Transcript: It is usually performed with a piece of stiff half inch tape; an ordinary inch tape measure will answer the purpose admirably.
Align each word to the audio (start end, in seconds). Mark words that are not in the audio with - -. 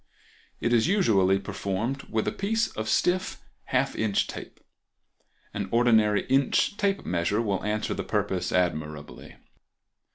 It 0.59 0.73
is 0.73 0.87
usually 0.87 1.37
performed 1.37 2.05
with 2.09 2.27
a 2.27 2.31
piece 2.31 2.69
of 2.69 2.89
stiff 2.89 3.37
half 3.65 3.95
inch 3.95 4.25
tape; 4.25 4.59
an 5.53 5.69
ordinary 5.71 6.25
inch 6.25 6.75
tape 6.75 7.05
measure 7.05 7.39
will 7.39 7.63
answer 7.63 7.93
the 7.93 8.03
purpose 8.03 8.51
admirably. 8.51 9.35